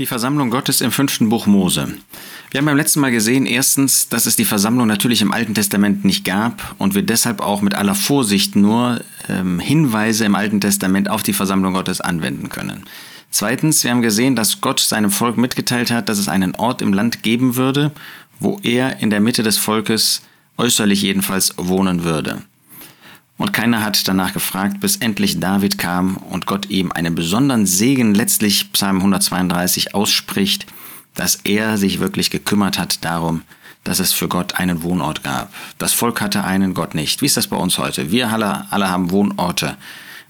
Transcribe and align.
Die 0.00 0.06
Versammlung 0.06 0.50
Gottes 0.50 0.80
im 0.80 0.90
fünften 0.90 1.28
Buch 1.28 1.46
Mose. 1.46 1.86
Wir 2.50 2.58
haben 2.58 2.64
beim 2.64 2.76
letzten 2.76 2.98
Mal 2.98 3.12
gesehen, 3.12 3.46
erstens, 3.46 4.08
dass 4.08 4.26
es 4.26 4.34
die 4.34 4.44
Versammlung 4.44 4.88
natürlich 4.88 5.22
im 5.22 5.30
Alten 5.30 5.54
Testament 5.54 6.04
nicht 6.04 6.24
gab 6.24 6.74
und 6.78 6.96
wir 6.96 7.02
deshalb 7.02 7.40
auch 7.40 7.62
mit 7.62 7.76
aller 7.76 7.94
Vorsicht 7.94 8.56
nur 8.56 9.00
ähm, 9.28 9.60
Hinweise 9.60 10.24
im 10.24 10.34
Alten 10.34 10.60
Testament 10.60 11.08
auf 11.08 11.22
die 11.22 11.32
Versammlung 11.32 11.74
Gottes 11.74 12.00
anwenden 12.00 12.48
können. 12.48 12.86
Zweitens, 13.30 13.84
wir 13.84 13.92
haben 13.92 14.02
gesehen, 14.02 14.34
dass 14.34 14.60
Gott 14.60 14.80
seinem 14.80 15.12
Volk 15.12 15.36
mitgeteilt 15.36 15.92
hat, 15.92 16.08
dass 16.08 16.18
es 16.18 16.28
einen 16.28 16.56
Ort 16.56 16.82
im 16.82 16.92
Land 16.92 17.22
geben 17.22 17.54
würde, 17.54 17.92
wo 18.40 18.58
er 18.64 18.98
in 18.98 19.10
der 19.10 19.20
Mitte 19.20 19.44
des 19.44 19.58
Volkes 19.58 20.22
äußerlich 20.56 21.02
jedenfalls 21.02 21.54
wohnen 21.56 22.02
würde. 22.02 22.42
Und 23.36 23.52
keiner 23.52 23.82
hat 23.82 24.06
danach 24.06 24.32
gefragt, 24.32 24.80
bis 24.80 24.96
endlich 24.96 25.40
David 25.40 25.76
kam 25.76 26.16
und 26.16 26.46
Gott 26.46 26.70
ihm 26.70 26.92
einen 26.92 27.14
besonderen 27.14 27.66
Segen, 27.66 28.14
letztlich 28.14 28.72
Psalm 28.72 28.98
132, 28.98 29.94
ausspricht, 29.94 30.66
dass 31.14 31.40
er 31.44 31.76
sich 31.76 32.00
wirklich 32.00 32.30
gekümmert 32.30 32.78
hat 32.78 33.04
darum, 33.04 33.42
dass 33.82 33.98
es 33.98 34.12
für 34.12 34.28
Gott 34.28 34.54
einen 34.54 34.82
Wohnort 34.82 35.24
gab. 35.24 35.52
Das 35.78 35.92
Volk 35.92 36.20
hatte 36.20 36.44
einen, 36.44 36.74
Gott 36.74 36.94
nicht. 36.94 37.22
Wie 37.22 37.26
ist 37.26 37.36
das 37.36 37.48
bei 37.48 37.56
uns 37.56 37.78
heute? 37.78 38.10
Wir 38.10 38.30
alle, 38.30 38.66
alle 38.70 38.88
haben 38.88 39.10
Wohnorte. 39.10 39.76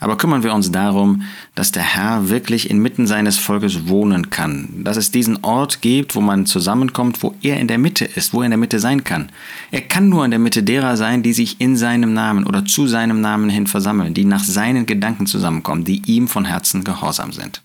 Aber 0.05 0.19
kümmern 0.19 0.43
wir 0.43 0.53
uns 0.53 0.71
darum, 0.71 1.23
dass 1.55 1.73
der 1.73 1.83
Herr 1.83 2.29
wirklich 2.29 2.69
inmitten 2.69 3.07
seines 3.07 3.39
Volkes 3.39 3.89
wohnen 3.89 4.29
kann, 4.29 4.69
dass 4.85 4.99
es 4.99 5.11
diesen 5.11 5.43
Ort 5.43 5.81
gibt, 5.81 6.15
wo 6.15 6.21
man 6.21 6.45
zusammenkommt, 6.45 7.23
wo 7.23 7.35
er 7.41 7.59
in 7.59 7.69
der 7.69 7.79
Mitte 7.79 8.05
ist, 8.05 8.35
wo 8.35 8.41
er 8.41 8.45
in 8.45 8.51
der 8.51 8.59
Mitte 8.59 8.81
sein 8.81 9.03
kann. 9.03 9.31
Er 9.71 9.81
kann 9.81 10.11
nur 10.11 10.23
in 10.27 10.31
der 10.31 10.39
Mitte 10.39 10.63
derer 10.63 10.99
sein, 10.99 11.23
die 11.23 11.33
sich 11.33 11.59
in 11.59 11.79
seinem 11.79 12.13
Namen 12.13 12.45
oder 12.45 12.67
zu 12.67 12.87
seinem 12.87 13.23
Namen 13.23 13.49
hin 13.49 13.67
versammeln, 13.67 14.13
die 14.13 14.27
nach 14.27 14.45
seinen 14.45 14.85
Gedanken 14.85 15.25
zusammenkommen, 15.25 15.85
die 15.85 16.03
ihm 16.05 16.29
von 16.29 16.45
Herzen 16.45 16.85
gehorsam 16.85 17.33
sind. 17.33 17.63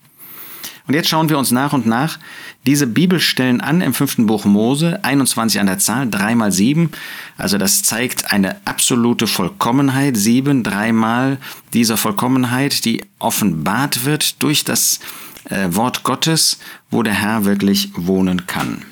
Und 0.90 0.94
jetzt 0.94 1.08
schauen 1.08 1.28
wir 1.28 1.38
uns 1.38 1.52
nach 1.52 1.72
und 1.72 1.86
nach 1.86 2.18
diese 2.66 2.88
Bibelstellen 2.88 3.60
an 3.60 3.80
im 3.80 3.94
fünften 3.94 4.26
Buch 4.26 4.44
Mose, 4.44 4.98
21 5.04 5.60
an 5.60 5.68
der 5.68 5.78
Zahl, 5.78 6.10
3 6.10 6.34
mal 6.34 6.50
7. 6.50 6.90
Also 7.38 7.58
das 7.58 7.84
zeigt 7.84 8.32
eine 8.32 8.56
absolute 8.64 9.28
Vollkommenheit, 9.28 10.16
sieben, 10.16 10.64
dreimal 10.64 11.38
dieser 11.74 11.96
Vollkommenheit, 11.96 12.84
die 12.84 13.04
offenbart 13.20 14.04
wird 14.04 14.42
durch 14.42 14.64
das 14.64 14.98
äh, 15.44 15.68
Wort 15.70 16.02
Gottes, 16.02 16.58
wo 16.90 17.04
der 17.04 17.14
Herr 17.14 17.44
wirklich 17.44 17.92
wohnen 17.94 18.48
kann. 18.48 18.82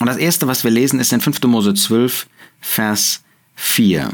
Und 0.00 0.06
das 0.06 0.16
erste, 0.16 0.48
was 0.48 0.64
wir 0.64 0.72
lesen, 0.72 0.98
ist 0.98 1.12
in 1.12 1.20
5. 1.20 1.40
Mose 1.44 1.72
12, 1.72 2.26
Vers 2.60 3.22
4. 3.54 4.10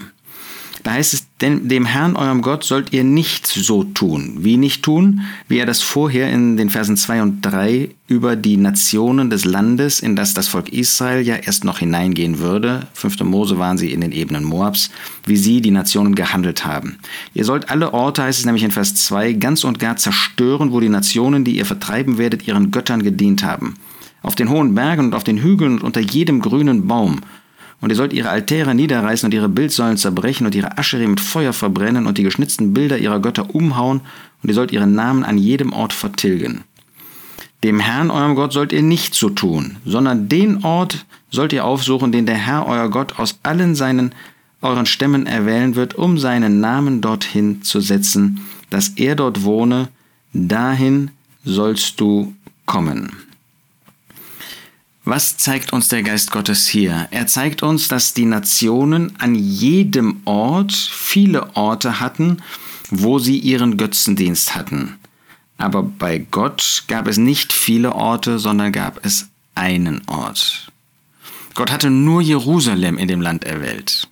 Da 0.83 0.93
heißt 0.93 1.15
es, 1.15 1.27
denn 1.41 1.69
dem 1.69 1.85
Herrn 1.85 2.17
eurem 2.17 2.43
Gott 2.43 2.65
sollt 2.65 2.93
ihr 2.93 3.05
nicht 3.05 3.47
so 3.47 3.85
tun. 3.85 4.39
Wie 4.41 4.57
nicht 4.57 4.83
tun? 4.83 5.23
Wie 5.47 5.59
er 5.59 5.67
das 5.67 5.83
vorher 5.83 6.31
in 6.31 6.57
den 6.57 6.71
Versen 6.71 6.97
2 6.97 7.23
und 7.23 7.43
3 7.43 7.91
über 8.09 8.37
die 8.37 8.57
Nationen 8.57 9.31
des 9.31 9.45
Landes, 9.45 10.01
in 10.01 10.17
das 10.17 10.35
das 10.35 10.49
Volk 10.49 10.71
Israel 10.71 11.25
ja 11.25 11.37
erst 11.37 11.65
noch 11.65 11.79
hineingehen 11.79 12.39
würde. 12.39 12.87
5. 12.95 13.21
Mose 13.21 13.59
waren 13.59 13.79
sie 13.79 13.93
in 13.93 14.01
den 14.01 14.13
Ebenen 14.13 14.45
Moabs, 14.45 14.91
wie 15.27 15.37
sie 15.37 15.61
die 15.61 15.71
Nationen 15.71 16.15
gehandelt 16.15 16.65
haben. 16.65 16.99
Ihr 17.35 17.45
sollt 17.45 17.71
alle 17.71 17.93
Orte, 17.93 18.23
heißt 18.23 18.39
es 18.39 18.47
nämlich 18.47 18.65
in 18.65 18.71
Vers 18.71 18.95
2, 18.95 19.35
ganz 19.35 19.65
und 19.65 19.79
gar 19.79 19.97
zerstören, 19.97 20.73
wo 20.73 20.81
die 20.81 20.89
Nationen, 20.89 21.45
die 21.45 21.57
ihr 21.57 21.67
vertreiben 21.67 22.19
werdet, 22.19 22.49
ihren 22.49 22.71
Göttern 22.71 23.03
gedient 23.03 23.43
haben. 23.45 23.75
Auf 24.23 24.35
den 24.35 24.49
hohen 24.49 24.75
Bergen 24.75 25.07
und 25.07 25.15
auf 25.15 25.25
den 25.25 25.39
Hügeln 25.39 25.75
und 25.75 25.83
unter 25.85 26.01
jedem 26.01 26.41
grünen 26.41 26.87
Baum 26.89 27.21
und 27.81 27.91
ihr 27.91 27.97
sollt 27.97 28.13
ihre 28.13 28.31
Altäre 28.31 28.75
niederreißen 28.75 29.27
und 29.27 29.35
ihre 29.35 29.49
Bildsäulen 29.49 29.97
zerbrechen 29.97 30.47
und 30.47 30.55
ihre 30.55 30.79
Aschere 30.79 31.07
mit 31.07 31.21
Feuer 31.21 31.53
verbrennen 31.53 32.07
und 32.07 32.19
die 32.19 32.23
geschnitzten 32.23 32.75
Bilder 32.75 32.99
ihrer 32.99 33.21
Götter 33.21 33.55
umhauen 33.55 34.01
und 34.43 34.49
ihr 34.49 34.55
sollt 34.55 34.73
ihren 34.73 34.95
Namen 34.95 35.25
an 35.25 35.39
jedem 35.39 35.73
Ort 35.73 35.93
vertilgen. 35.93 36.65
Dem 37.65 37.81
Herrn, 37.81 38.11
eurem 38.11 38.37
Gott, 38.37 38.53
sollt 38.53 38.73
ihr 38.73 38.83
nicht 38.83 39.15
so 39.15 39.31
tun, 39.31 39.77
sondern 39.85 40.29
den 40.29 40.65
Ort 40.65 41.07
sollt 41.31 41.53
ihr 41.53 41.65
aufsuchen, 41.65 42.13
den 42.13 42.27
der 42.27 42.37
Herr, 42.37 42.67
euer 42.67 42.89
Gott, 42.89 43.19
aus 43.19 43.41
allen 43.43 43.75
seinen 43.75 44.13
euren 44.63 44.87
Stämmen 44.87 45.27
erwählen 45.27 45.75
wird, 45.75 45.95
um 45.95 46.19
seinen 46.19 46.61
Namen 46.61 47.01
dorthin 47.01 47.63
zu 47.63 47.81
setzen, 47.81 48.45
dass 48.71 48.91
er 48.91 49.15
dort 49.15 49.43
wohne, 49.45 49.89
dahin 50.33 51.11
sollst 51.45 52.01
du 52.01 52.35
kommen. 52.67 53.13
Was 55.11 55.39
zeigt 55.39 55.73
uns 55.73 55.89
der 55.89 56.03
Geist 56.03 56.33
Gottes 56.33 56.69
hier? 56.69 57.09
Er 57.11 57.27
zeigt 57.27 57.63
uns, 57.63 57.89
dass 57.89 58.13
die 58.13 58.27
Nationen 58.27 59.15
an 59.19 59.35
jedem 59.35 60.21
Ort 60.27 60.75
viele 60.75 61.57
Orte 61.57 61.99
hatten, 61.99 62.43
wo 62.91 63.19
sie 63.19 63.39
ihren 63.39 63.79
Götzendienst 63.79 64.55
hatten. 64.55 64.99
Aber 65.57 65.83
bei 65.83 66.19
Gott 66.19 66.85
gab 66.89 67.09
es 67.09 67.17
nicht 67.17 67.55
viele 67.55 67.95
Orte, 67.95 68.39
sondern 68.39 68.71
gab 68.71 69.03
es 69.03 69.31
einen 69.55 70.03
Ort. 70.09 70.71
Gott 71.55 71.73
hatte 71.73 71.89
nur 71.89 72.21
Jerusalem 72.21 72.99
in 72.99 73.09
dem 73.09 73.23
Land 73.23 73.45
erwählt. 73.45 74.09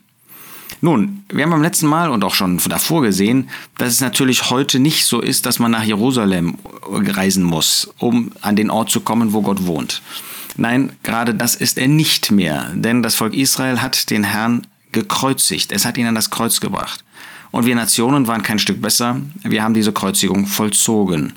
Nun, 0.80 1.24
wir 1.28 1.44
haben 1.44 1.50
beim 1.50 1.62
letzten 1.62 1.88
Mal 1.88 2.08
und 2.08 2.24
auch 2.24 2.34
schon 2.34 2.56
davor 2.70 3.02
gesehen, 3.02 3.50
dass 3.76 3.92
es 3.92 4.00
natürlich 4.00 4.48
heute 4.48 4.78
nicht 4.78 5.04
so 5.04 5.20
ist, 5.20 5.44
dass 5.44 5.58
man 5.58 5.72
nach 5.72 5.84
Jerusalem 5.84 6.56
reisen 6.88 7.44
muss, 7.44 7.90
um 7.98 8.32
an 8.40 8.56
den 8.56 8.70
Ort 8.70 8.88
zu 8.88 9.00
kommen, 9.00 9.34
wo 9.34 9.42
Gott 9.42 9.66
wohnt. 9.66 10.00
Nein, 10.56 10.92
gerade 11.02 11.34
das 11.34 11.54
ist 11.54 11.78
er 11.78 11.88
nicht 11.88 12.30
mehr, 12.30 12.70
denn 12.74 13.02
das 13.02 13.14
Volk 13.14 13.34
Israel 13.34 13.82
hat 13.82 14.10
den 14.10 14.24
Herrn 14.24 14.66
gekreuzigt. 14.92 15.72
Es 15.72 15.84
hat 15.84 15.98
ihn 15.98 16.06
an 16.06 16.14
das 16.14 16.30
Kreuz 16.30 16.60
gebracht. 16.60 17.04
Und 17.50 17.66
wir 17.66 17.74
Nationen 17.74 18.26
waren 18.26 18.42
kein 18.42 18.58
Stück 18.58 18.80
besser. 18.80 19.20
Wir 19.42 19.62
haben 19.62 19.74
diese 19.74 19.92
Kreuzigung 19.92 20.46
vollzogen. 20.46 21.34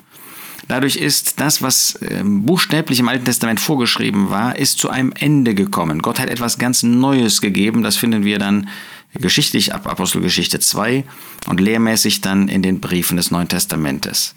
Dadurch 0.68 0.96
ist 0.96 1.40
das, 1.40 1.62
was 1.62 1.98
ähm, 2.08 2.46
buchstäblich 2.46 3.00
im 3.00 3.08
Alten 3.08 3.24
Testament 3.24 3.58
vorgeschrieben 3.58 4.30
war, 4.30 4.56
ist 4.56 4.78
zu 4.78 4.88
einem 4.88 5.12
Ende 5.18 5.54
gekommen. 5.54 6.00
Gott 6.00 6.20
hat 6.20 6.30
etwas 6.30 6.58
ganz 6.58 6.82
Neues 6.82 7.40
gegeben. 7.40 7.82
Das 7.82 7.96
finden 7.96 8.24
wir 8.24 8.38
dann 8.38 8.68
geschichtlich 9.14 9.74
ab 9.74 9.88
Apostelgeschichte 9.88 10.60
2 10.60 11.04
und 11.48 11.60
lehrmäßig 11.60 12.20
dann 12.20 12.48
in 12.48 12.62
den 12.62 12.80
Briefen 12.80 13.16
des 13.16 13.30
Neuen 13.30 13.48
Testamentes. 13.48 14.34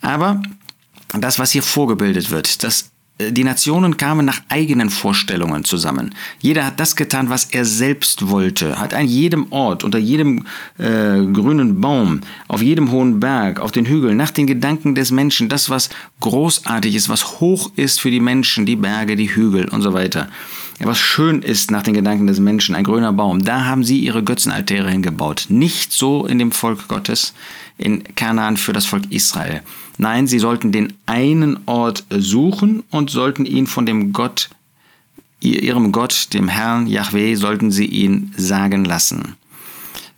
Aber 0.00 0.40
das, 1.12 1.38
was 1.38 1.50
hier 1.50 1.62
vorgebildet 1.62 2.30
wird, 2.30 2.64
das 2.64 2.90
die 3.30 3.44
Nationen 3.44 3.96
kamen 3.96 4.24
nach 4.24 4.40
eigenen 4.48 4.90
Vorstellungen 4.90 5.64
zusammen. 5.64 6.14
Jeder 6.40 6.64
hat 6.64 6.80
das 6.80 6.96
getan, 6.96 7.30
was 7.30 7.46
er 7.46 7.64
selbst 7.64 8.30
wollte, 8.30 8.80
hat 8.80 8.94
an 8.94 9.06
jedem 9.06 9.52
Ort, 9.52 9.84
unter 9.84 9.98
jedem 9.98 10.46
äh, 10.78 11.24
grünen 11.32 11.80
Baum, 11.80 12.20
auf 12.48 12.62
jedem 12.62 12.90
hohen 12.90 13.20
Berg, 13.20 13.60
auf 13.60 13.72
den 13.72 13.86
Hügeln, 13.86 14.16
nach 14.16 14.30
den 14.30 14.46
Gedanken 14.46 14.94
des 14.94 15.10
Menschen, 15.10 15.48
das, 15.48 15.70
was 15.70 15.90
großartig 16.20 16.94
ist, 16.94 17.08
was 17.08 17.40
hoch 17.40 17.70
ist 17.76 18.00
für 18.00 18.10
die 18.10 18.20
Menschen, 18.20 18.66
die 18.66 18.76
Berge, 18.76 19.16
die 19.16 19.34
Hügel 19.34 19.68
und 19.68 19.82
so 19.82 19.92
weiter. 19.92 20.28
was 20.78 20.98
schön 20.98 21.42
ist 21.42 21.70
nach 21.70 21.82
den 21.82 21.92
Gedanken 21.92 22.26
des 22.26 22.40
Menschen, 22.40 22.74
ein 22.74 22.84
grüner 22.84 23.12
Baum, 23.12 23.44
da 23.44 23.66
haben 23.66 23.84
sie 23.84 23.98
ihre 23.98 24.22
Götzenaltäre 24.22 24.90
hingebaut. 24.90 25.46
Nicht 25.50 25.92
so 25.92 26.24
in 26.24 26.38
dem 26.38 26.52
Volk 26.52 26.88
Gottes, 26.88 27.34
in 27.80 28.04
Kanaan 28.14 28.56
für 28.56 28.72
das 28.72 28.86
Volk 28.86 29.10
Israel. 29.10 29.62
Nein, 29.96 30.26
sie 30.26 30.38
sollten 30.38 30.70
den 30.70 30.92
einen 31.06 31.58
Ort 31.66 32.04
suchen 32.10 32.84
und 32.90 33.10
sollten 33.10 33.46
ihn 33.46 33.66
von 33.66 33.86
dem 33.86 34.12
Gott, 34.12 34.50
ihrem 35.40 35.90
Gott, 35.90 36.32
dem 36.34 36.48
Herrn 36.48 36.86
Yahweh, 36.86 37.34
sollten 37.34 37.70
sie 37.70 37.86
ihn 37.86 38.32
sagen 38.36 38.84
lassen. 38.84 39.36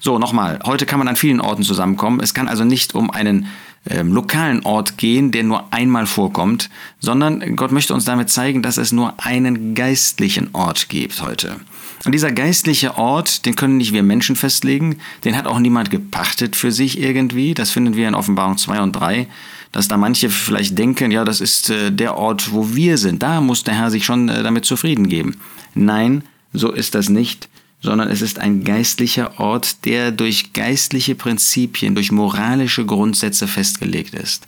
So, 0.00 0.18
nochmal, 0.18 0.58
heute 0.64 0.84
kann 0.84 0.98
man 0.98 1.06
an 1.06 1.14
vielen 1.14 1.40
Orten 1.40 1.62
zusammenkommen. 1.62 2.18
Es 2.20 2.34
kann 2.34 2.48
also 2.48 2.64
nicht 2.64 2.96
um 2.96 3.10
einen 3.10 3.46
ähm, 3.88 4.12
lokalen 4.12 4.65
Ort 4.65 4.97
gehen, 4.98 5.32
der 5.32 5.43
nur 5.43 5.72
einmal 5.72 6.06
vorkommt, 6.06 6.70
sondern 7.00 7.56
Gott 7.56 7.72
möchte 7.72 7.94
uns 7.94 8.04
damit 8.04 8.31
zeigen, 8.31 8.62
dass 8.62 8.76
es 8.76 8.93
nur 8.93 9.15
einen 9.19 9.75
geistlichen 9.75 10.50
Ort 10.53 10.88
gibt 10.88 11.20
heute. 11.22 11.56
Und 12.04 12.12
dieser 12.12 12.32
geistliche 12.32 12.97
Ort, 12.97 13.47
den 13.47 13.54
können 13.54 13.76
nicht 13.76 13.92
wir 13.92 14.03
Menschen 14.03 14.37
festlegen, 14.37 14.98
den 15.25 15.37
hat 15.37 15.47
auch 15.47 15.59
niemand 15.59 15.91
gepachtet 15.91 16.56
für 16.56 16.72
sich 16.72 17.00
irgendwie. 17.00 17.54
Das 17.54 17.71
finden 17.71 17.97
wir 17.97 18.09
in 18.09 18.15
Offenbarung 18.15 18.59
2 18.59 18.81
und 18.81 18.92
3 18.92 19.26
dass 19.72 19.88
da 19.88 19.97
manche 19.97 20.28
vielleicht 20.28 20.78
denken, 20.78 21.10
ja, 21.10 21.25
das 21.25 21.41
ist 21.41 21.71
äh, 21.71 21.91
der 21.91 22.16
Ort, 22.16 22.53
wo 22.53 22.75
wir 22.75 22.98
sind. 22.98 23.22
Da 23.22 23.41
muss 23.41 23.65
der 23.65 23.74
Herr 23.74 23.91
sich 23.91 24.04
schon 24.04 24.28
äh, 24.28 24.42
damit 24.42 24.66
zufrieden 24.66 25.09
geben. 25.09 25.39
Nein, 25.74 26.24
so 26.53 26.71
ist 26.71 26.95
das 26.95 27.09
nicht, 27.09 27.48
sondern 27.82 28.08
es 28.08 28.22
ist 28.22 28.38
ein 28.38 28.64
geistlicher 28.64 29.38
Ort, 29.38 29.84
der 29.84 30.12
durch 30.12 30.52
geistliche 30.52 31.14
Prinzipien, 31.14 31.94
durch 31.94 32.12
moralische 32.12 32.86
Grundsätze 32.86 33.46
festgelegt 33.46 34.14
ist. 34.14 34.46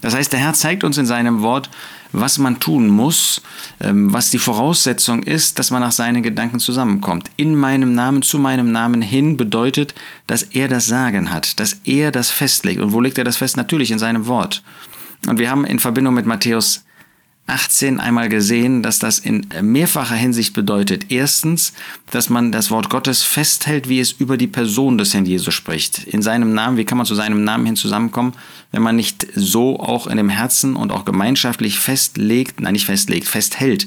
Das 0.00 0.14
heißt, 0.14 0.32
der 0.32 0.40
Herr 0.40 0.52
zeigt 0.52 0.82
uns 0.82 0.98
in 0.98 1.06
seinem 1.06 1.42
Wort, 1.42 1.70
was 2.10 2.38
man 2.38 2.58
tun 2.58 2.88
muss, 2.88 3.40
ähm, 3.80 4.12
was 4.12 4.30
die 4.30 4.38
Voraussetzung 4.38 5.22
ist, 5.22 5.58
dass 5.58 5.70
man 5.70 5.80
nach 5.80 5.92
seinen 5.92 6.22
Gedanken 6.22 6.58
zusammenkommt. 6.58 7.30
In 7.36 7.54
meinem 7.54 7.94
Namen, 7.94 8.22
zu 8.22 8.38
meinem 8.38 8.72
Namen 8.72 9.00
hin 9.00 9.36
bedeutet, 9.36 9.94
dass 10.26 10.42
er 10.42 10.68
das 10.68 10.86
Sagen 10.86 11.32
hat, 11.32 11.58
dass 11.60 11.80
er 11.84 12.10
das 12.10 12.30
festlegt. 12.30 12.80
Und 12.80 12.92
wo 12.92 13.00
legt 13.00 13.16
er 13.16 13.24
das 13.24 13.38
fest? 13.38 13.56
Natürlich 13.56 13.92
in 13.92 13.98
seinem 14.00 14.26
Wort. 14.26 14.62
Und 15.28 15.38
wir 15.38 15.50
haben 15.50 15.64
in 15.64 15.78
Verbindung 15.78 16.14
mit 16.14 16.26
Matthäus 16.26 16.84
18 17.46 18.00
einmal 18.00 18.28
gesehen, 18.28 18.82
dass 18.82 18.98
das 18.98 19.18
in 19.18 19.46
mehrfacher 19.60 20.14
Hinsicht 20.14 20.54
bedeutet. 20.54 21.06
Erstens, 21.10 21.72
dass 22.10 22.30
man 22.30 22.52
das 22.52 22.70
Wort 22.70 22.88
Gottes 22.88 23.22
festhält, 23.22 23.88
wie 23.88 24.00
es 24.00 24.12
über 24.12 24.36
die 24.36 24.46
Person 24.46 24.96
des 24.96 25.12
Herrn 25.12 25.26
Jesus 25.26 25.52
spricht. 25.52 26.04
In 26.04 26.22
seinem 26.22 26.54
Namen, 26.54 26.76
wie 26.76 26.84
kann 26.84 26.98
man 26.98 27.06
zu 27.06 27.14
seinem 27.14 27.44
Namen 27.44 27.66
hin 27.66 27.76
zusammenkommen, 27.76 28.32
wenn 28.70 28.82
man 28.82 28.96
nicht 28.96 29.26
so 29.34 29.80
auch 29.80 30.06
in 30.06 30.16
dem 30.16 30.28
Herzen 30.28 30.76
und 30.76 30.92
auch 30.92 31.04
gemeinschaftlich 31.04 31.78
festlegt, 31.78 32.60
nein, 32.60 32.74
nicht 32.74 32.86
festlegt, 32.86 33.26
festhält, 33.26 33.86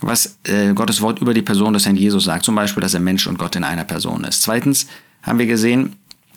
was 0.00 0.38
äh, 0.44 0.74
Gottes 0.74 1.00
Wort 1.00 1.20
über 1.20 1.32
die 1.32 1.42
Person 1.42 1.72
des 1.72 1.86
Herrn 1.86 1.96
Jesus 1.96 2.24
sagt. 2.24 2.44
Zum 2.44 2.54
Beispiel, 2.54 2.82
dass 2.82 2.94
er 2.94 3.00
Mensch 3.00 3.26
und 3.26 3.38
Gott 3.38 3.56
in 3.56 3.64
einer 3.64 3.84
Person 3.84 4.24
ist. 4.24 4.42
Zweitens 4.42 4.86
haben 5.22 5.38
wir 5.38 5.46
gesehen, 5.46 5.96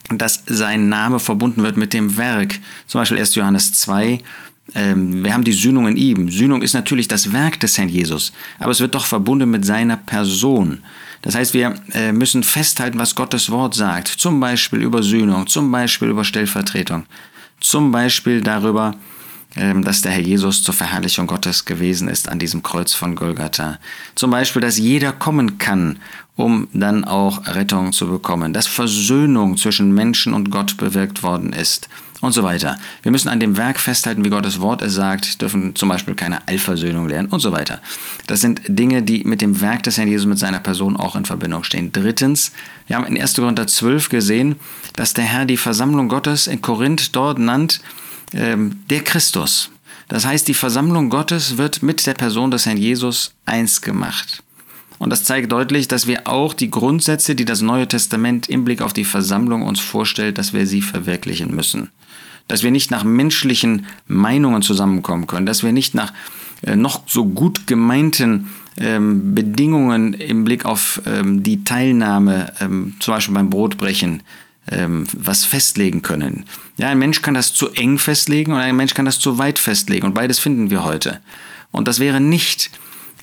dass 0.09 0.43
sein 0.45 0.87
Name 0.89 1.19
verbunden 1.19 1.63
wird 1.63 1.77
mit 1.77 1.93
dem 1.93 2.17
Werk. 2.17 2.59
Zum 2.87 3.01
Beispiel 3.01 3.17
1. 3.17 3.35
Johannes 3.35 3.73
2, 3.73 4.05
ähm, 4.05 4.19
wir 4.73 5.33
haben 5.33 5.43
die 5.43 5.53
Sühnung 5.53 5.87
in 5.87 5.95
ihm. 5.95 6.29
Sühnung 6.29 6.61
ist 6.61 6.73
natürlich 6.73 7.07
das 7.07 7.31
Werk 7.31 7.59
des 7.59 7.77
Herrn 7.77 7.87
Jesus, 7.87 8.33
aber 8.59 8.71
es 8.71 8.79
wird 8.79 8.95
doch 8.95 9.05
verbunden 9.05 9.49
mit 9.51 9.63
seiner 9.63 9.95
Person. 9.95 10.79
Das 11.21 11.35
heißt, 11.35 11.53
wir 11.53 11.75
äh, 11.93 12.11
müssen 12.11 12.43
festhalten, 12.43 12.99
was 12.99 13.15
Gottes 13.15 13.49
Wort 13.49 13.75
sagt. 13.75 14.07
Zum 14.07 14.39
Beispiel 14.39 14.81
über 14.81 15.01
Sühnung, 15.03 15.47
zum 15.47 15.71
Beispiel 15.71 16.09
über 16.09 16.23
Stellvertretung, 16.23 17.05
zum 17.59 17.91
Beispiel 17.91 18.41
darüber, 18.41 18.95
ähm, 19.55 19.83
dass 19.83 20.01
der 20.01 20.11
Herr 20.11 20.21
Jesus 20.21 20.63
zur 20.63 20.73
Verherrlichung 20.73 21.27
Gottes 21.27 21.65
gewesen 21.65 22.07
ist 22.07 22.27
an 22.27 22.39
diesem 22.39 22.61
Kreuz 22.61 22.93
von 22.93 23.15
Golgatha. 23.15 23.79
Zum 24.15 24.31
Beispiel, 24.31 24.61
dass 24.61 24.77
jeder 24.77 25.13
kommen 25.13 25.57
kann, 25.57 25.99
um 26.35 26.67
dann 26.73 27.05
auch 27.05 27.47
Rettung 27.47 27.93
zu 27.93 28.07
bekommen, 28.07 28.51
dass 28.51 28.67
Versöhnung 28.67 29.57
zwischen 29.57 29.93
Menschen 29.93 30.33
und 30.33 30.51
Gott 30.51 30.77
bewirkt 30.77 31.23
worden 31.23 31.53
ist 31.53 31.87
und 32.25 32.33
so 32.33 32.43
weiter. 32.43 32.77
Wir 33.03 33.11
müssen 33.11 33.29
an 33.29 33.39
dem 33.39 33.57
Werk 33.57 33.79
festhalten, 33.79 34.25
wie 34.25 34.29
Gottes 34.29 34.59
Wort 34.59 34.81
es 34.81 34.93
sagt, 34.93 35.41
dürfen 35.41 35.75
zum 35.75 35.89
Beispiel 35.89 36.15
keine 36.15 36.45
Allversöhnung 36.47 37.07
lernen 37.07 37.29
und 37.29 37.39
so 37.39 37.51
weiter. 37.51 37.81
Das 38.27 38.41
sind 38.41 38.61
Dinge, 38.67 39.03
die 39.03 39.23
mit 39.23 39.41
dem 39.41 39.61
Werk 39.61 39.83
des 39.83 39.97
Herrn 39.97 40.07
Jesus, 40.07 40.27
mit 40.27 40.39
seiner 40.39 40.59
Person 40.59 40.97
auch 40.97 41.15
in 41.15 41.25
Verbindung 41.25 41.63
stehen. 41.63 41.91
Drittens, 41.91 42.51
wir 42.87 42.95
haben 42.95 43.05
in 43.05 43.19
1. 43.19 43.35
Korinther 43.35 43.67
12 43.67 44.09
gesehen, 44.09 44.55
dass 44.93 45.13
der 45.13 45.25
Herr 45.25 45.45
die 45.45 45.57
Versammlung 45.57 46.09
Gottes 46.09 46.47
in 46.47 46.61
Korinth 46.61 47.15
dort 47.15 47.39
nannt, 47.39 47.81
ähm, 48.33 48.79
der 48.89 49.01
Christus. 49.01 49.69
Das 50.07 50.25
heißt, 50.25 50.47
die 50.47 50.53
Versammlung 50.53 51.09
Gottes 51.09 51.57
wird 51.57 51.81
mit 51.81 52.05
der 52.05 52.13
Person 52.13 52.51
des 52.51 52.65
Herrn 52.65 52.77
Jesus 52.77 53.33
eins 53.45 53.81
gemacht. 53.81 54.43
Und 54.97 55.09
das 55.09 55.23
zeigt 55.23 55.51
deutlich, 55.51 55.87
dass 55.87 56.07
wir 56.07 56.27
auch 56.27 56.53
die 56.53 56.71
Grundsätze, 56.71 57.35
die 57.35 57.45
das 57.45 57.61
Neue 57.61 57.87
Testament 57.87 58.47
im 58.47 58.63
Blick 58.63 58.81
auf 58.81 58.93
die 58.93 59.05
Versammlung 59.05 59.63
uns 59.63 59.79
vorstellt, 59.79 60.37
dass 60.37 60.53
wir 60.53 60.65
sie 60.65 60.81
verwirklichen 60.81 61.53
müssen 61.53 61.89
dass 62.47 62.63
wir 62.63 62.71
nicht 62.71 62.91
nach 62.91 63.03
menschlichen 63.03 63.87
Meinungen 64.07 64.61
zusammenkommen 64.61 65.27
können, 65.27 65.45
dass 65.45 65.63
wir 65.63 65.71
nicht 65.71 65.95
nach 65.95 66.13
äh, 66.61 66.75
noch 66.75 67.03
so 67.07 67.25
gut 67.25 67.67
gemeinten 67.67 68.49
ähm, 68.77 69.33
Bedingungen 69.33 70.13
im 70.13 70.43
Blick 70.43 70.65
auf 70.65 71.01
ähm, 71.05 71.43
die 71.43 71.63
Teilnahme, 71.63 72.53
ähm, 72.59 72.95
zum 72.99 73.13
Beispiel 73.13 73.35
beim 73.35 73.49
Brotbrechen, 73.49 74.21
ähm, 74.69 75.05
was 75.13 75.45
festlegen 75.45 76.01
können. 76.01 76.45
Ja, 76.77 76.89
ein 76.89 76.99
Mensch 76.99 77.21
kann 77.21 77.33
das 77.33 77.53
zu 77.53 77.69
eng 77.71 77.97
festlegen 77.97 78.51
und 78.51 78.59
ein 78.59 78.75
Mensch 78.75 78.93
kann 78.93 79.05
das 79.05 79.19
zu 79.19 79.37
weit 79.37 79.59
festlegen 79.59 80.05
und 80.05 80.13
beides 80.13 80.39
finden 80.39 80.69
wir 80.69 80.83
heute. 80.83 81.19
Und 81.71 81.87
das 81.87 81.99
wäre 81.99 82.19
nicht 82.19 82.71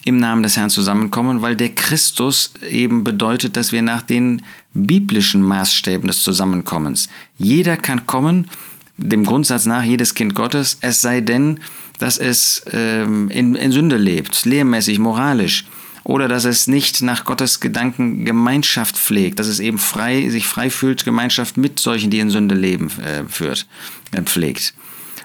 im 0.04 0.16
Namen 0.16 0.42
des 0.42 0.56
Herrn 0.56 0.70
zusammenkommen, 0.70 1.42
weil 1.42 1.56
der 1.56 1.70
Christus 1.70 2.52
eben 2.68 3.04
bedeutet, 3.04 3.56
dass 3.56 3.72
wir 3.72 3.82
nach 3.82 4.02
den 4.02 4.42
biblischen 4.74 5.42
Maßstäben 5.42 6.06
des 6.06 6.22
Zusammenkommens. 6.22 7.08
Jeder 7.38 7.76
kann 7.76 8.06
kommen 8.06 8.48
dem 8.96 9.24
Grundsatz 9.24 9.66
nach 9.66 9.82
jedes 9.82 10.14
Kind 10.14 10.34
Gottes, 10.34 10.78
es 10.80 11.00
sei 11.00 11.20
denn, 11.20 11.60
dass 11.98 12.18
es 12.18 12.64
ähm, 12.72 13.28
in, 13.30 13.54
in 13.54 13.72
Sünde 13.72 13.96
lebt, 13.96 14.44
lehrmäßig, 14.44 14.98
moralisch, 14.98 15.64
oder 16.04 16.26
dass 16.26 16.44
es 16.44 16.66
nicht 16.66 17.00
nach 17.02 17.24
Gottes 17.24 17.60
Gedanken 17.60 18.24
Gemeinschaft 18.24 18.96
pflegt, 18.96 19.38
dass 19.38 19.46
es 19.46 19.60
eben 19.60 19.78
frei, 19.78 20.28
sich 20.30 20.46
frei 20.46 20.68
fühlt, 20.68 21.04
Gemeinschaft 21.04 21.56
mit 21.56 21.78
solchen, 21.78 22.10
die 22.10 22.18
in 22.18 22.30
Sünde 22.30 22.56
leben, 22.56 22.90
äh, 23.00 23.24
führt, 23.28 23.66
äh, 24.10 24.22
pflegt. 24.22 24.74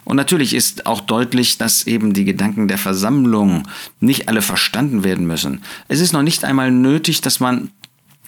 Und 0.07 0.15
natürlich 0.15 0.54
ist 0.54 0.86
auch 0.86 1.01
deutlich, 1.01 1.57
dass 1.57 1.86
eben 1.86 2.13
die 2.13 2.24
Gedanken 2.24 2.69
der 2.69 2.77
Versammlung 2.77 3.63
nicht 4.00 4.30
alle 4.30 4.42
verstanden 4.42 5.04
werden 5.04 5.27
müssen. 5.27 5.63
Es 5.89 6.00
ist 6.00 6.13
noch 6.13 6.21
nicht 6.21 6.45
einmal 6.45 6.71
nötig, 6.71 7.19
dass 7.19 7.42
man 7.42 7.71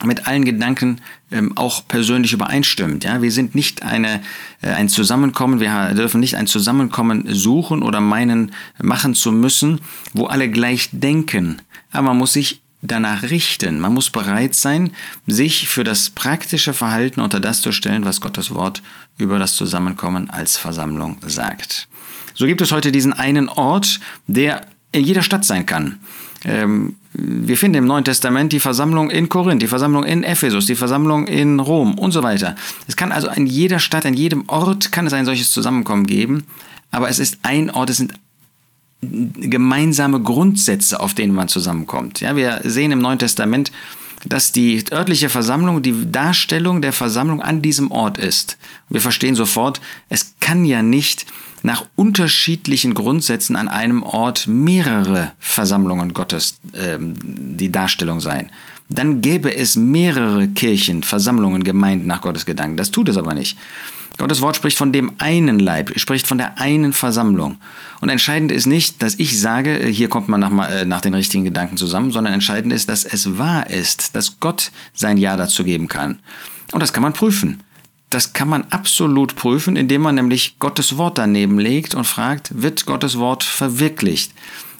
mit 0.03 0.27
allen 0.27 0.43
Gedanken 0.43 0.99
ähm, 1.31 1.57
auch 1.57 1.87
persönlich 1.87 2.33
übereinstimmt. 2.33 3.05
Ja, 3.05 3.21
wir 3.21 3.31
sind 3.31 3.55
nicht 3.55 3.83
eine, 3.83 4.21
äh, 4.61 4.71
ein 4.71 4.89
Zusammenkommen, 4.89 5.61
wir 5.61 5.93
dürfen 5.93 6.19
nicht 6.19 6.35
ein 6.35 6.47
Zusammenkommen 6.47 7.33
suchen 7.33 7.81
oder 7.81 8.01
meinen, 8.01 8.51
machen 8.81 9.13
zu 9.13 9.31
müssen, 9.31 9.79
wo 10.11 10.25
alle 10.25 10.49
gleich 10.49 10.89
denken. 10.91 11.61
Aber 11.93 12.07
man 12.07 12.17
muss 12.17 12.33
sich 12.33 12.61
danach 12.81 13.23
richten. 13.23 13.79
Man 13.79 13.93
muss 13.93 14.09
bereit 14.09 14.55
sein, 14.55 14.91
sich 15.27 15.67
für 15.67 15.83
das 15.83 16.09
praktische 16.09 16.73
Verhalten 16.73 17.21
unter 17.21 17.39
das 17.39 17.61
zu 17.61 17.71
stellen, 17.71 18.05
was 18.05 18.21
Gottes 18.21 18.53
Wort 18.53 18.81
über 19.17 19.39
das 19.39 19.55
Zusammenkommen 19.55 20.29
als 20.29 20.57
Versammlung 20.57 21.17
sagt. 21.25 21.87
So 22.33 22.45
gibt 22.45 22.61
es 22.61 22.71
heute 22.71 22.91
diesen 22.91 23.13
einen 23.13 23.49
Ort, 23.49 23.99
der 24.27 24.65
in 24.91 25.03
jeder 25.03 25.21
Stadt 25.21 25.45
sein 25.45 25.65
kann. 25.65 25.99
Ähm, 26.45 26.95
wir 27.13 27.57
finden 27.57 27.79
im 27.79 27.85
Neuen 27.85 28.05
Testament 28.05 28.53
die 28.53 28.59
Versammlung 28.59 29.09
in 29.09 29.29
Korinth, 29.29 29.61
die 29.61 29.67
Versammlung 29.67 30.03
in 30.05 30.23
Ephesus, 30.23 30.67
die 30.67 30.75
Versammlung 30.75 31.27
in 31.27 31.59
Rom 31.59 31.97
und 31.97 32.11
so 32.11 32.23
weiter. 32.23 32.55
Es 32.87 32.95
kann 32.95 33.11
also 33.11 33.29
in 33.29 33.45
jeder 33.45 33.79
Stadt, 33.79 34.05
in 34.05 34.13
jedem 34.13 34.47
Ort 34.47 34.91
kann 34.91 35.05
es 35.05 35.13
ein 35.13 35.25
solches 35.25 35.51
Zusammenkommen 35.51 36.05
geben, 36.05 36.45
aber 36.91 37.09
es 37.09 37.19
ist 37.19 37.39
ein 37.43 37.69
Ort, 37.71 37.89
es 37.89 37.97
sind 37.97 38.13
gemeinsame 39.01 40.21
Grundsätze, 40.21 40.99
auf 40.99 41.13
denen 41.13 41.33
man 41.33 41.47
zusammenkommt. 41.47 42.19
Ja, 42.19 42.35
wir 42.35 42.61
sehen 42.63 42.91
im 42.91 42.99
Neuen 42.99 43.19
Testament, 43.19 43.71
dass 44.25 44.51
die 44.51 44.83
örtliche 44.91 45.29
Versammlung 45.29 45.81
die 45.81 46.11
Darstellung 46.11 46.81
der 46.81 46.91
Versammlung 46.91 47.41
an 47.41 47.61
diesem 47.61 47.91
Ort 47.91 48.17
ist. 48.17 48.57
Wir 48.89 49.01
verstehen 49.01 49.35
sofort, 49.35 49.79
es 50.09 50.35
kann 50.41 50.65
ja 50.65 50.81
nicht 50.81 51.25
nach 51.63 51.85
unterschiedlichen 51.95 52.93
Grundsätzen 52.93 53.55
an 53.55 53.67
einem 53.67 54.03
Ort 54.03 54.47
mehrere 54.47 55.31
Versammlungen 55.39 56.13
Gottes 56.13 56.59
ähm, 56.73 57.15
die 57.21 57.71
Darstellung 57.71 58.19
sein. 58.19 58.49
Dann 58.89 59.21
gäbe 59.21 59.55
es 59.55 59.75
mehrere 59.75 60.47
Kirchen, 60.47 61.03
Versammlungen, 61.03 61.63
Gemeinden 61.63 62.07
nach 62.07 62.21
Gottes 62.21 62.45
Gedanken. 62.45 62.77
Das 62.77 62.91
tut 62.91 63.09
es 63.09 63.17
aber 63.17 63.33
nicht. 63.33 63.57
Gottes 64.19 64.41
Wort 64.41 64.57
spricht 64.57 64.77
von 64.77 64.91
dem 64.91 65.13
einen 65.17 65.59
Leib, 65.59 65.97
spricht 65.97 66.27
von 66.27 66.37
der 66.37 66.59
einen 66.59 66.91
Versammlung. 66.91 67.57
Und 68.01 68.09
entscheidend 68.09 68.51
ist 68.51 68.65
nicht, 68.65 69.01
dass 69.01 69.17
ich 69.17 69.39
sage, 69.39 69.79
äh, 69.79 69.91
hier 69.91 70.09
kommt 70.09 70.27
man 70.27 70.41
nach, 70.41 70.69
äh, 70.69 70.85
nach 70.85 71.01
den 71.01 71.13
richtigen 71.13 71.45
Gedanken 71.45 71.77
zusammen, 71.77 72.11
sondern 72.11 72.33
entscheidend 72.33 72.73
ist, 72.73 72.89
dass 72.89 73.05
es 73.05 73.37
wahr 73.37 73.69
ist, 73.69 74.15
dass 74.15 74.39
Gott 74.41 74.71
sein 74.93 75.17
Ja 75.17 75.37
dazu 75.37 75.63
geben 75.63 75.87
kann. 75.87 76.19
Und 76.73 76.81
das 76.81 76.91
kann 76.93 77.01
man 77.01 77.13
prüfen. 77.13 77.63
Das 78.09 78.33
kann 78.33 78.49
man 78.49 78.65
absolut 78.71 79.35
prüfen, 79.35 79.77
indem 79.77 80.01
man 80.01 80.15
nämlich 80.15 80.57
Gottes 80.59 80.97
Wort 80.97 81.17
daneben 81.17 81.57
legt 81.57 81.95
und 81.95 82.05
fragt, 82.05 82.61
wird 82.61 82.85
Gottes 82.85 83.17
Wort 83.19 83.43
verwirklicht? 83.43 84.33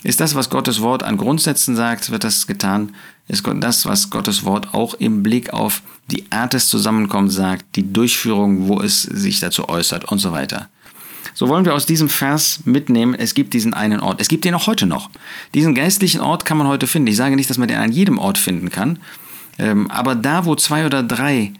Ist 0.03 0.21
das, 0.21 0.33
was 0.33 0.49
Gottes 0.49 0.81
Wort 0.81 1.03
an 1.03 1.17
Grundsätzen 1.17 1.75
sagt, 1.75 2.09
wird 2.09 2.23
das 2.23 2.47
getan? 2.47 2.95
Ist 3.27 3.45
das, 3.45 3.85
was 3.85 4.09
Gottes 4.09 4.45
Wort 4.45 4.73
auch 4.73 4.93
im 4.93 5.23
Blick 5.23 5.53
auf 5.53 5.81
die 6.09 6.31
Art 6.31 6.53
des 6.53 6.67
Zusammenkommens 6.69 7.35
sagt, 7.35 7.75
die 7.75 7.91
Durchführung, 7.91 8.67
wo 8.67 8.79
es 8.81 9.03
sich 9.03 9.39
dazu 9.39 9.67
äußert 9.67 10.05
und 10.05 10.19
so 10.19 10.31
weiter? 10.31 10.69
So 11.33 11.47
wollen 11.47 11.65
wir 11.65 11.73
aus 11.73 11.85
diesem 11.85 12.09
Vers 12.09 12.61
mitnehmen, 12.65 13.13
es 13.13 13.33
gibt 13.33 13.53
diesen 13.53 13.73
einen 13.73 13.99
Ort. 13.99 14.19
Es 14.19 14.29
gibt 14.29 14.45
den 14.45 14.55
auch 14.55 14.67
heute 14.67 14.85
noch. 14.85 15.09
Diesen 15.53 15.75
geistlichen 15.75 16.21
Ort 16.21 16.45
kann 16.45 16.57
man 16.57 16.67
heute 16.67 16.87
finden. 16.87 17.07
Ich 17.07 17.17
sage 17.17 17.35
nicht, 17.35 17.49
dass 17.49 17.57
man 17.57 17.67
den 17.67 17.77
an 17.77 17.91
jedem 17.91 18.17
Ort 18.17 18.37
finden 18.37 18.69
kann, 18.69 18.99
ähm, 19.57 19.91
aber 19.91 20.15
da, 20.15 20.45
wo 20.45 20.55
zwei 20.55 20.85
oder 20.85 21.03
drei 21.03 21.53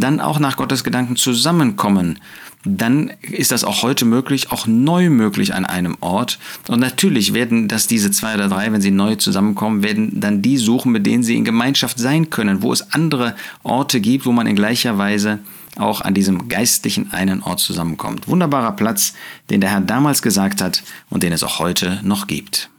dann 0.00 0.20
auch 0.20 0.38
nach 0.38 0.56
Gottes 0.56 0.84
Gedanken 0.84 1.16
zusammenkommen, 1.16 2.18
dann 2.64 3.12
ist 3.20 3.52
das 3.52 3.64
auch 3.64 3.82
heute 3.82 4.04
möglich, 4.04 4.50
auch 4.50 4.66
neu 4.66 5.10
möglich 5.10 5.54
an 5.54 5.66
einem 5.66 5.96
Ort. 6.00 6.38
Und 6.68 6.80
natürlich 6.80 7.34
werden 7.34 7.68
das 7.68 7.86
diese 7.86 8.10
zwei 8.10 8.34
oder 8.34 8.48
drei, 8.48 8.72
wenn 8.72 8.80
sie 8.80 8.90
neu 8.90 9.16
zusammenkommen, 9.16 9.82
werden 9.82 10.20
dann 10.20 10.40
die 10.40 10.56
suchen, 10.56 10.92
mit 10.92 11.06
denen 11.06 11.22
sie 11.22 11.36
in 11.36 11.44
Gemeinschaft 11.44 11.98
sein 11.98 12.30
können, 12.30 12.62
wo 12.62 12.72
es 12.72 12.92
andere 12.92 13.34
Orte 13.62 14.00
gibt, 14.00 14.26
wo 14.26 14.32
man 14.32 14.46
in 14.46 14.56
gleicher 14.56 14.96
Weise 14.98 15.40
auch 15.76 16.00
an 16.00 16.14
diesem 16.14 16.48
geistlichen 16.48 17.12
einen 17.12 17.42
Ort 17.42 17.60
zusammenkommt. 17.60 18.28
Wunderbarer 18.28 18.72
Platz, 18.72 19.14
den 19.50 19.60
der 19.60 19.70
Herr 19.70 19.80
damals 19.80 20.22
gesagt 20.22 20.62
hat 20.62 20.82
und 21.10 21.22
den 21.22 21.32
es 21.32 21.42
auch 21.42 21.58
heute 21.58 22.00
noch 22.02 22.26
gibt. 22.26 22.70